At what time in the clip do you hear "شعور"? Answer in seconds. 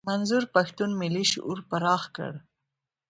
1.31-1.59